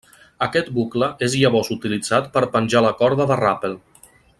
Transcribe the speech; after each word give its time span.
Aquest 0.45 0.71
bucle 0.77 1.09
és 1.27 1.35
llavors 1.41 1.69
utilitzat 1.77 2.33
per 2.39 2.45
a 2.47 2.51
penjar 2.57 2.85
la 2.87 2.95
corda 3.03 3.33
de 3.35 3.43
ràpel. 3.47 3.81